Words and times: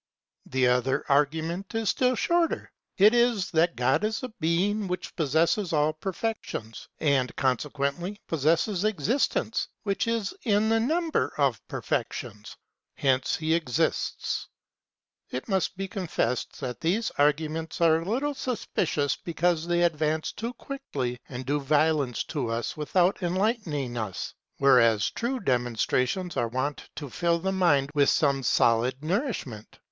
The 0.47 0.65
other 0.67 1.05
argument 1.09 1.75
is 1.75 1.89
still 1.89 2.15
shorter. 2.15 2.71
It 2.97 3.13
is 3.13 3.51
that 3.51 3.75
God 3.75 4.03
is 4.03 4.23
a 4.23 4.29
being 4.39 4.87
which 4.87 5.15
possesses 5.15 5.73
all 5.73 5.93
perfections 5.93 6.87
and 6.99 7.35
consequently 7.35 8.19
possesses 8.25 8.83
existence 8.83 9.67
which 9.83 10.07
is 10.07 10.33
in 10.41 10.69
the 10.69 10.79
number 10.79 11.31
of 11.37 11.61
perfections; 11.67 12.57
hence 12.95 13.35
he 13.35 13.53
exists. 13.53 14.47
It 15.29 15.47
must 15.47 15.77
be 15.77 15.87
confessed 15.87 16.59
that 16.61 16.81
these 16.81 17.11
arguments 17.19 17.79
are 17.79 17.97
a 18.01 18.09
little 18.09 18.33
suspicious 18.33 19.15
because 19.15 19.67
they 19.67 19.83
advance 19.83 20.31
too 20.31 20.53
quickly 20.53 21.19
and 21.29 21.45
do 21.45 21.59
violence 21.59 22.23
to 22.23 22.49
us 22.49 22.75
without 22.75 23.21
enlightening 23.21 23.99
us; 23.99 24.33
whereas 24.57 25.11
true 25.11 25.39
demonstrations 25.39 26.35
are 26.37 26.47
wont 26.47 26.89
to 26.95 27.07
fill 27.07 27.37
the 27.37 27.51
mind 27.51 27.91
with 27.93 28.09
some 28.09 28.41
solid 28.41 29.03
nourishment. 29.03 29.77